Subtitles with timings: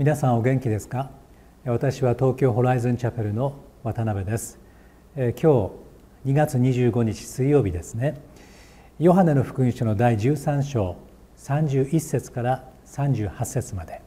[0.00, 1.10] 皆さんお元気ですか？
[1.66, 4.58] 私は東京ホライズンチャペルの渡辺です。
[5.14, 8.18] 今日2月25日水曜日ですね。
[8.98, 10.96] ヨハネの福音書の第13章
[11.36, 14.00] 31節から38節まで。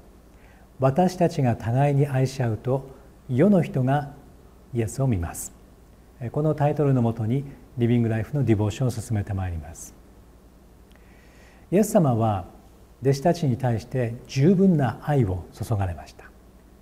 [0.80, 2.90] 私たちが互いに愛し合うと
[3.30, 4.14] 世の人が
[4.74, 5.54] イエスを見ます。
[6.32, 7.46] このタイトルのもとに
[7.78, 9.94] リビングライフのディボーションを進めてまいります。
[11.72, 12.52] イエス様は
[13.04, 16.24] 弟子たちに対して十分な愛を注がれました。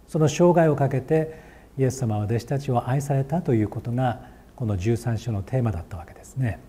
[0.08, 1.42] その生涯をかけて
[1.80, 4.22] イエス様は弟子たちを愛されたということが
[4.56, 6.60] この13章のテーマだったわけですね。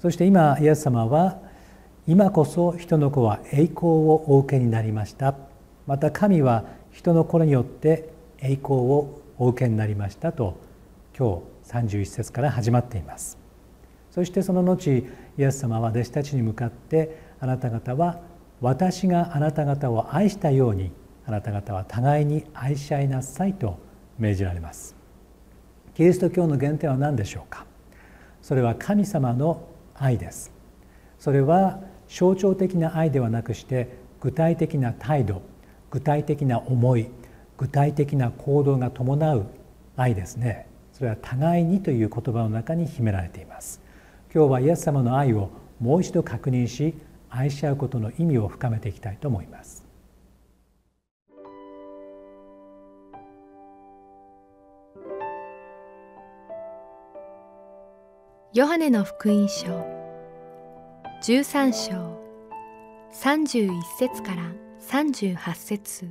[0.00, 1.38] そして今イエス様は
[2.06, 5.34] 今こそ人の子は栄光をお受けになりました。
[5.86, 10.56] また神は人の子によって栄光をお受けになりましたと
[11.16, 13.36] 今日31節から始まっています。
[14.10, 15.04] そしてその後イ
[15.36, 18.20] エス様は弟子たちに向かってあなた方は
[18.62, 20.92] 私があなた方を愛したように
[21.26, 23.76] あなた方は互いに愛し合いなさいと
[24.20, 24.94] 命じられます。
[25.94, 27.66] キリスト教の原点は何でしょうか？
[28.40, 30.52] それは神様の愛です。
[31.18, 35.42] それは象徴的な愛ではなくして具体的な態度
[35.90, 37.08] 具体的な思い
[37.58, 39.46] 具体的な行動が伴う
[39.96, 40.68] 愛ですね。
[40.92, 43.80] それは互いにという言葉の中に秘められています。
[44.32, 46.94] 今日はイエス様の愛をもう一度確認し
[47.34, 49.86] 愛し合うことの意味を深めていきたいと思います。
[58.52, 59.66] ヨハネの福音書
[61.22, 62.20] 13章
[63.14, 64.52] 31節から
[64.86, 66.10] 38節。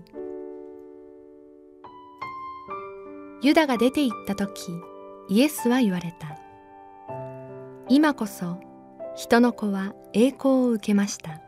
[3.44, 4.72] ユダが出て行った時
[5.30, 6.40] イエスは言われた。
[7.90, 8.71] 今こそ
[9.16, 11.42] 人の子は栄光を受けました。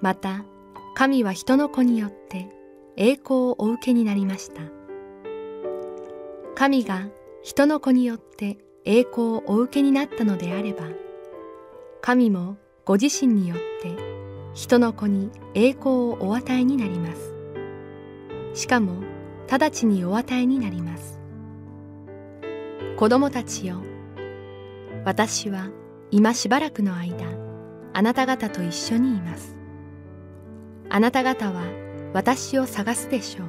[0.00, 0.44] また
[0.94, 2.48] 神は人の子によって
[2.96, 4.62] 栄光をお受けになりました。
[6.54, 7.08] 神が
[7.42, 10.84] 人の子によって栄光をお受けになったのであれば
[12.00, 13.96] 神もご自身によって
[14.54, 17.34] 人の子に栄光をお与えになります。
[18.54, 19.02] しかも
[19.50, 21.20] 直ちにお与えになります。
[22.96, 23.82] 子供たちよ
[25.04, 25.68] 私は
[26.14, 27.26] 今しばらくの間
[27.92, 29.56] あなた方と一緒にいます。
[30.88, 31.64] あなた方は
[32.12, 33.46] 私を探すでしょう。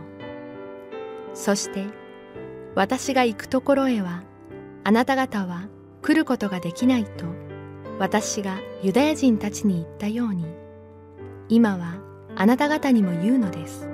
[1.35, 1.85] そして
[2.73, 4.23] 私が行くところへは
[4.83, 5.67] あなた方は
[6.01, 7.25] 来ることができないと
[7.99, 10.47] 私がユダヤ人たちに言ったように
[11.49, 11.99] 今は
[12.35, 13.87] あなた方にも言うのです。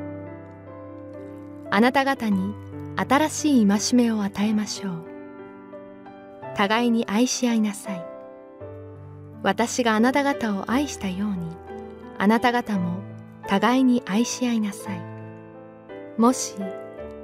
[1.69, 2.53] あなた方に
[2.95, 5.05] 新しい戒めを与えましょう。
[6.55, 8.00] 互いに愛し合いなさい。
[9.43, 11.37] 私があなた方を愛したように
[12.17, 12.99] あなた方も
[13.47, 15.01] 互いに愛し合いなさい。
[16.17, 16.55] もし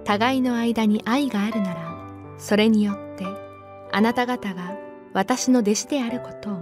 [0.03, 1.97] 互いの間に愛があるなら
[2.38, 3.25] それによって
[3.91, 4.75] あなた方が
[5.13, 6.57] 私の弟子であることを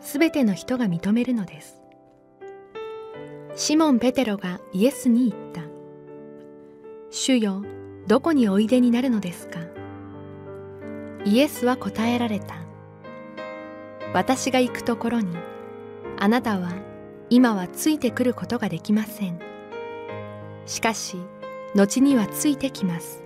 [0.00, 1.82] すべての人が認めるのです。
[3.54, 5.62] シモン・ペテロがイエスに言った。
[7.10, 7.64] 主よ
[8.06, 9.60] どこにおいでになるのですか？
[11.24, 12.65] イエスは答えられた。
[14.14, 15.36] 私が行くところに
[16.18, 16.72] あなたは
[17.28, 19.38] 今はついてくることができません。
[20.64, 21.16] しかし
[21.74, 23.22] 後にはついてきます。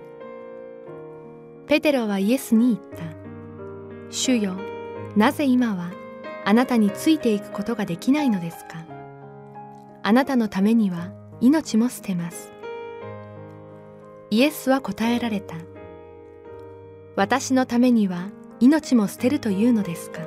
[1.67, 3.03] ペテロはイエスに言った。
[4.09, 4.55] 主よ
[5.15, 5.91] なぜ今は
[6.43, 8.85] あなたについていくことができないのですか？
[10.03, 12.51] あなたのためには命も捨てます。
[14.31, 15.55] イエスは答えられた。
[17.15, 18.29] 私のためには
[18.59, 20.21] 命も捨てるというのですか？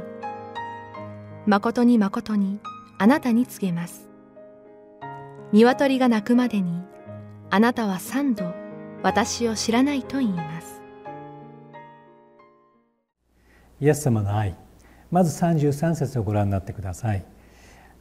[1.46, 2.58] 誠に誠に
[2.96, 4.08] あなたに告げます。
[5.52, 6.80] 鶏が鳴くまでに
[7.50, 8.50] あなたは三度
[9.02, 10.80] 私を知らないと言います。
[13.78, 14.56] イエス様の愛
[15.10, 17.22] まず33節をご覧になってください。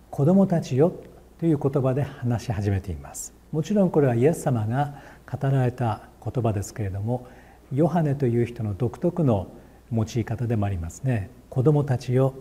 [0.10, 0.94] 子供たちよ
[1.38, 3.34] という言葉で話し始めています。
[3.52, 7.28] もちろんこれはイエス様が語られた言葉ですけれども
[7.74, 9.52] ヨハネという人の独特の
[9.92, 11.30] 用い方でもありますね。
[11.50, 12.34] 子供たちよ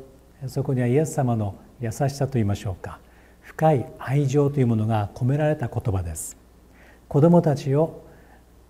[0.49, 2.99] そこにはイエス様の優しさといいましょうか。
[3.41, 6.37] 深い愛情というものが込められた言葉です。
[7.09, 8.03] 子供たちを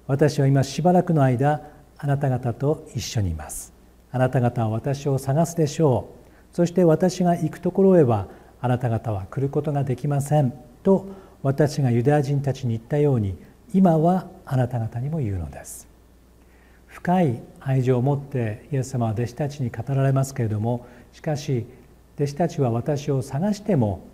[0.06, 1.62] 私は今しばらくの間
[1.96, 3.72] あなた方と一緒にいます。
[4.10, 6.10] あなた方は私を探すでしょ
[6.52, 6.56] う。
[6.56, 8.26] そして私が行くところへは
[8.60, 10.52] あなた方は来ることができません。
[10.82, 11.06] と
[11.42, 13.36] 私がユダヤ人たちに言ったように
[13.72, 15.88] 今はあなた方にも言うのです。
[16.86, 21.66] 深い愛情を持ってイエス様は弟子たちに語られますけれどもしかし
[22.16, 24.06] 弟子たちは私を探しても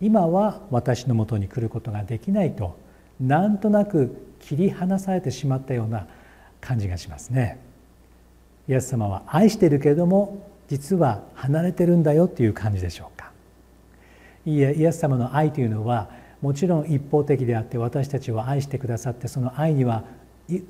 [0.00, 2.76] 今は私のもとに来ることができないと
[3.20, 6.06] なんとなく切り離されてしまったような
[6.60, 7.58] 感じがしますね。
[8.68, 13.32] イエス様は愛しているけれども実は離れてるんだよっていう感じでしょうか。
[14.44, 16.10] いいえイエス様の愛というのは
[16.40, 20.04] もちろん一方的であって私たちを愛してくださってその愛には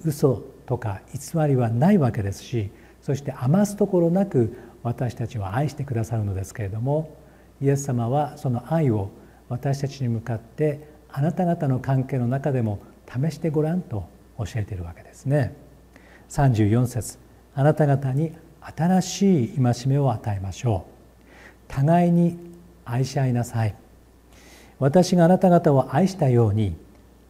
[0.05, 2.71] 嘘とか偽りはないわけですし
[3.01, 7.17] そして余すところなく私たちを愛してくださるのですけれども
[7.61, 9.11] イエス様はその愛を
[9.49, 14.09] 私たちに向かってあなた方の関係の中でも試してごらんと
[14.39, 15.55] 教えているわけですね。
[16.31, 17.19] 34節
[17.55, 20.93] あなた方に新しい戒めを与えましょう。
[21.69, 22.39] 互いに
[22.85, 23.75] 愛し合いなさい。
[24.79, 26.77] 私があなた方を愛したように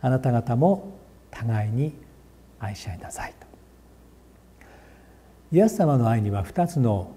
[0.01, 0.95] あなた方も
[1.31, 1.93] 互いに
[2.61, 3.47] 愛し合いなさいと。
[5.51, 7.13] イエス様の愛には2つの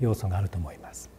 [0.00, 1.10] 要素があると思います。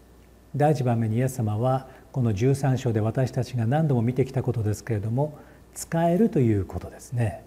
[0.56, 5.38] 第一番目にイエス様はこの13章で私たちが何度も見てきたことですけれども
[5.74, 7.44] 使えるということですね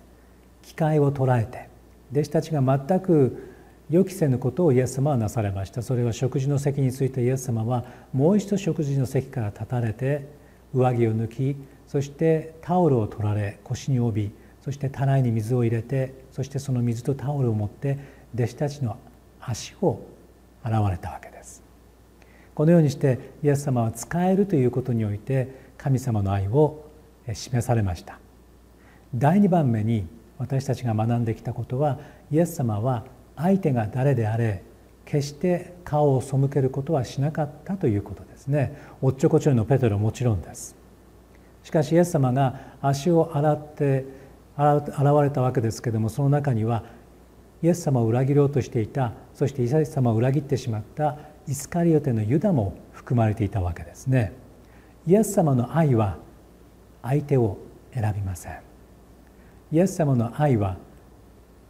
[0.62, 1.69] 機会を捉えて
[2.12, 3.52] 弟子たちが全く
[3.90, 7.84] 予期せぬことをイエス様はなされましたそれは食事の席についてイエス様は
[8.14, 10.26] もう一度食事の席から立たれて
[10.72, 14.31] 上着を抜きそしてタオルを取られ腰に帯び
[14.62, 17.98] そしてたらいに水を入れてそしてその水とタオルを持って
[18.34, 18.96] 弟子たちの
[19.42, 20.00] 足を
[20.64, 21.62] 洗われたわけです。
[22.55, 26.84] このようにしてイエス様は使えるということにおいて神様の愛を
[27.32, 28.19] 示されました。
[29.14, 30.06] 第2番目に
[30.38, 32.00] 私たちが学んできたことは
[32.31, 33.05] イエス様は
[33.37, 34.64] 相手が誰であれ
[35.05, 38.76] 決して顔を背けることはしなかったということですね。
[39.02, 40.76] おっちょこちょいのペテロもちろんです。
[41.62, 44.05] しかしイエス様が足を洗って
[44.56, 44.82] 現
[45.22, 46.84] れたわけですけどもその中には
[47.62, 51.16] イエス様を裏切ろうとしていたそしてイエス様を裏切ってしまった
[51.46, 54.32] イスカリオテのユダも含まれていたわけですね。
[55.06, 56.16] イエス様の愛は
[57.02, 57.58] 相手を
[57.92, 58.58] 選びません。
[59.72, 60.76] イエス様の愛は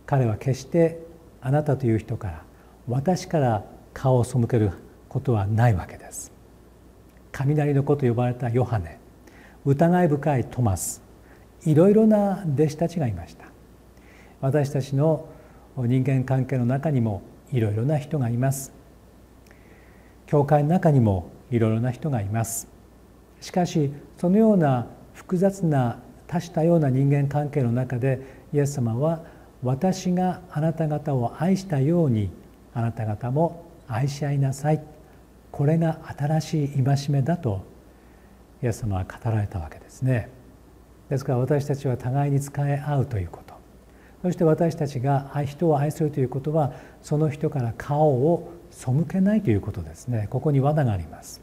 [0.06, 1.00] 彼は決して
[1.40, 2.42] あなたという人から
[2.88, 4.70] 私から顔を背ける
[5.08, 6.32] ことはないわけです。
[7.32, 9.00] 雷の子と呼ばれたヨハネ
[9.64, 11.02] 疑い深いトマス
[11.64, 13.46] いろいろな弟子たちがいました。
[14.40, 15.28] 私たちの
[15.76, 18.72] 人間関係の中にもいろいろな人がいます。
[20.26, 22.68] 教会の中にもいろいろな人がいます。
[23.40, 28.20] しかしそのような複雑な多種多様な人間関係の中で
[28.52, 29.24] イエス様は
[29.62, 32.30] 私があなた方を愛したように
[32.72, 34.82] あなた方も愛し合いなさい。
[35.50, 37.64] これが新しい戒めだと
[38.62, 40.28] イエス様は語られたわけですね。
[41.08, 43.43] ですから私たちは互いに使い合うということ。
[44.24, 46.72] そして私たちが人を愛するということは
[47.02, 50.28] その人から顔を背けないということですね。
[50.30, 51.42] ここに罠があります。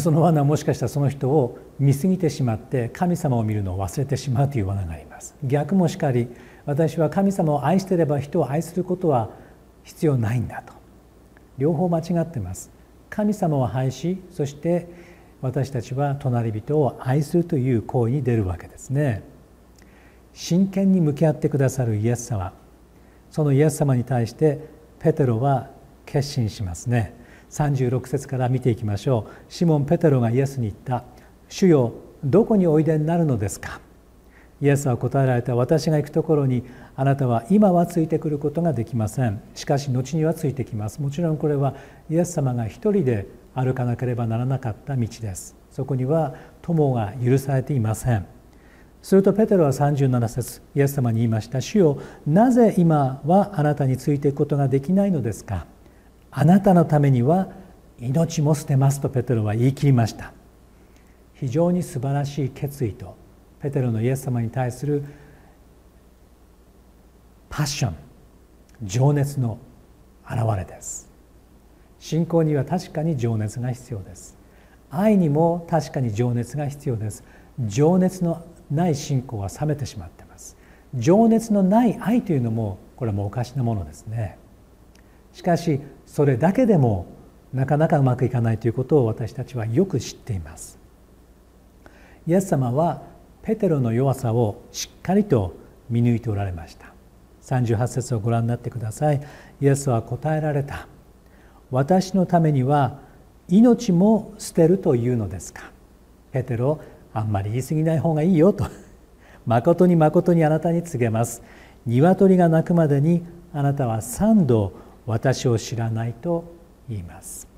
[0.00, 5.36] その罠はもしかしたらその人を見過ぎてしまって神様を見るのを忘れてしまうという罠があります。
[5.44, 6.26] 逆もしかり
[6.64, 9.30] 私は神様を愛していれば人を愛することは
[9.84, 10.72] 必要ないんだと。
[11.58, 12.72] 両方間違ってます。
[13.08, 14.88] 神様を愛しそして
[15.42, 19.35] 私たちは隣人を愛するという行為に出るわけですね。
[20.38, 22.52] 真剣に向き合ってくださるイエス様。
[23.30, 24.60] そのイエス様に対して
[24.98, 25.70] ペテロは
[26.04, 27.14] 決心しますね。
[27.48, 29.32] 36節から見ていきましょう。
[29.48, 31.04] シモン・ペテロがイエスに言った
[31.48, 33.80] 「主よどこにおいでになるのですか?」
[34.60, 35.56] イエスは答えられた。
[35.56, 36.64] 私が行くところに
[36.96, 39.40] あなたは今はついてくることができません。
[39.54, 41.00] しかし後にはついてきます。
[41.00, 41.74] もちろんこれは
[42.10, 45.56] イエス様が一人で歩かなければならなかった道です。
[45.70, 48.35] そこには友が許されていません。
[49.06, 55.64] するとペテロは37節イエス様に言いました「主よなぜ今はあなたについていくことができないのですか?」
[56.32, 57.50] あなたのためには
[58.00, 60.32] 命も捨てますとペテロは言い切りました。
[61.34, 63.14] 非常に素晴らしい決意と
[63.60, 65.04] ペテロのイエス様に対する
[67.48, 67.94] パッション
[68.82, 69.58] 情熱の
[70.28, 71.08] 表れです。
[72.00, 74.36] 信仰には確かに情熱が必要です。
[74.90, 77.22] 愛にも確かに情熱が必要です。
[77.68, 80.56] 情熱のない信仰は冷めてしまってます。
[80.94, 84.38] 情熱のない愛というのもこれもおかしなものですね。
[85.32, 87.06] しかしそれだけでも
[87.52, 90.78] なかなかうまくいかないということを私たちはよく知っています。
[92.26, 93.02] イエス様は
[93.42, 95.54] ペテロの弱さをしっかりと
[95.88, 96.92] 見抜いておられました。
[97.42, 99.20] 38節をご覧になってください。
[99.60, 100.88] イエスは答えられた。
[101.70, 102.98] 私のためには
[103.48, 105.70] 命も捨てるというのですか。
[106.32, 106.80] ペテロ
[107.16, 108.66] あんまり言い過ぎない方がいいよと。
[109.46, 111.42] 誠に誠にあなたに告げます。
[111.86, 114.72] 鶏が鳴くまでにあなたは三度
[115.06, 116.44] 私を知らないと
[116.90, 117.48] 言います。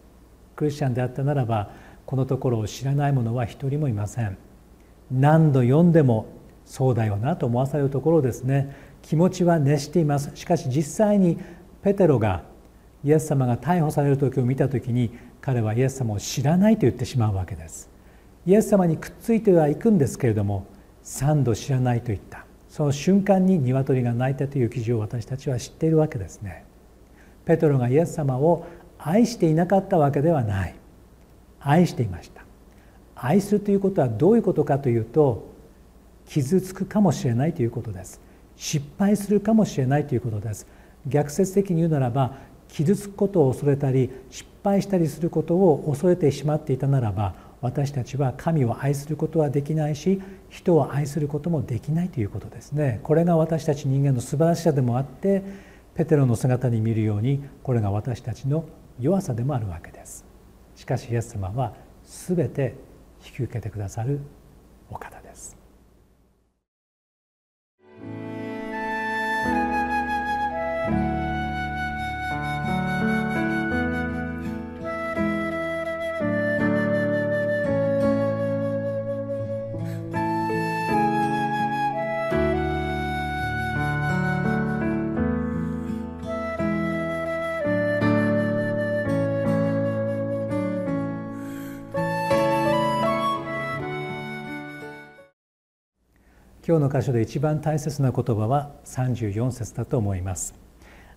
[0.55, 1.71] クリスチャンであったならば
[2.07, 4.37] このところを知らない者は一人もいません。
[5.11, 6.27] 何度読んでも
[6.65, 8.77] そうだよなと思わされるところですね。
[9.03, 10.31] 気持ちは熱しています。
[10.37, 11.37] しかし実際に
[11.83, 12.45] ペテロが
[13.03, 15.11] イエス様が逮捕される時を見た時に
[15.41, 17.98] 彼はイエス様を知らないと言ってしまうわけです。
[18.49, 20.67] イエス様にくっついてはいくんですけれども
[21.03, 22.47] 三度知らないと言った。
[22.71, 26.65] その瞬間に鶏が鳴いたという記事を私たちは知っているわけですね。
[27.45, 28.67] ペトロがイエス様を
[28.99, 30.75] 愛していなかったわけではない。
[31.61, 32.41] 愛していました。
[33.17, 35.47] 愛するということはどういうことかというと
[36.25, 38.19] 傷つくかもしれないということです。
[38.57, 40.67] 失敗するかもしれないということです。
[41.07, 42.33] 逆説的に言うならば
[42.69, 53.01] 傷つくことを恐れたり失敗したりすることを恐れてしまっていたならば私たちは神を愛することはできないし人を愛することもできないということですね。
[53.03, 55.43] これが私たち人間の素晴らしさでもあって
[55.95, 58.65] ペテロの姿に見るようにこれが私たちの
[59.01, 60.25] 弱さでもあるわけです。
[60.77, 61.75] しかしイエス様は
[62.05, 62.77] 全て
[63.25, 64.21] 引き受けてくださる
[96.69, 100.55] 今日の箇所で一番大切な言葉は34節だと思います。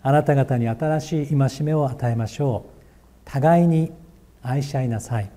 [0.01, 2.69] あなた方に新しい戒めを与えましょう。
[3.25, 3.91] 互いに
[4.41, 5.29] 愛し合いなさい。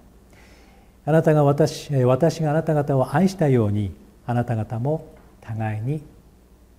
[1.05, 3.93] あなたが私私があなた方を愛したように
[4.25, 6.01] あなた方も互いに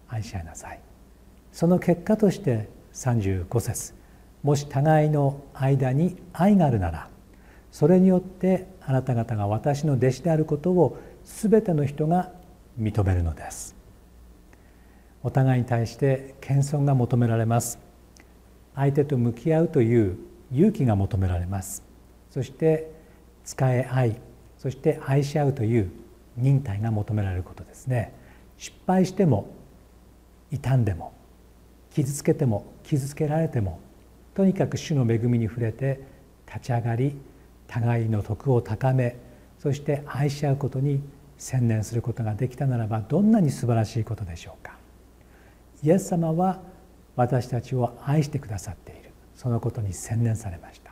[0.08, 0.80] 愛し合いなさい。
[1.52, 3.94] その結果として35節。
[4.44, 7.10] もし互いの間に愛があるなら
[7.70, 12.32] それによってあなた方が私の弟子であることを全ての人が
[12.80, 13.76] 認めるのです。
[15.24, 17.80] お互いに対して謙遜が求められます。
[18.76, 20.18] 相手と向き合うという
[20.52, 21.84] 勇気が求められます。
[22.30, 22.92] そして
[23.44, 24.22] 使え合い
[24.58, 25.92] そして愛し合うという
[26.38, 28.14] 忍耐が求められることですね。
[28.58, 29.48] 失敗しても
[30.52, 31.14] 傷んでも
[31.92, 33.80] 傷つけても傷つけられても
[34.34, 36.02] とにかく主の恵みに触れて
[36.46, 37.18] 立ち上がり
[37.68, 39.18] 互いの徳を高め
[39.60, 41.02] そして愛し合うことに
[41.38, 44.78] 専念することができたならばどんなに素晴らしいことでしょうか。
[45.84, 46.62] イエス様は
[47.16, 49.12] 私たちを愛してくださっている。
[49.36, 50.92] そのことに専念されました。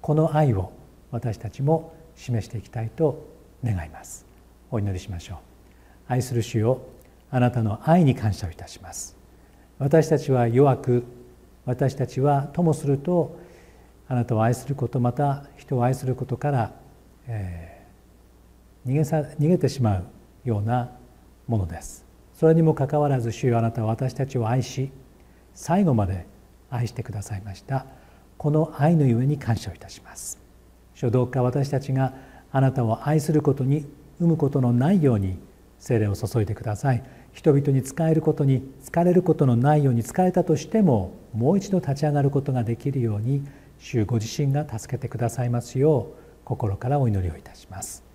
[0.00, 0.72] この愛を
[1.10, 3.28] 私たちも示していきたいと
[3.62, 4.26] 願います。
[4.70, 5.38] お祈りしましょう。
[6.08, 6.80] 愛する主よ
[7.30, 9.16] あなたの愛に感謝をいたします。
[9.78, 11.04] 私たちは弱く
[11.66, 13.38] 私たちはともすると
[14.08, 16.72] あなたを愛することまた人を愛することから、
[17.28, 17.69] えー
[18.86, 20.04] 逃げさ逃げてしまう
[20.44, 20.90] ような
[21.46, 22.04] ものです。
[22.34, 24.90] それにもかかわらず主よあなたは私たちを愛し
[25.54, 26.26] 最後まで
[26.70, 27.86] 愛してくださいました。
[28.38, 30.38] この愛のゆえに感謝をいたします。
[30.94, 32.14] 主どうか私たちが
[32.52, 33.86] あなたを愛することに
[34.18, 35.38] 生むことのないように
[35.78, 37.02] 精霊を注いでください。
[37.32, 43.46] 人々に仕えることに疲れることのないように疲れたとしてももう一度立ち上がることができるように
[43.78, 48.09] 主ご自身が助けてくださいますよう心からお祈りをいたします。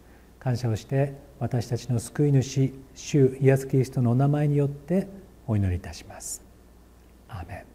[0.45, 5.07] 感謝をして私たちの救い主主イエス・キリストのお名前によって
[5.47, 6.43] お祈りいたします。
[7.27, 7.74] アメン